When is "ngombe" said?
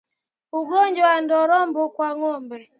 2.17-2.59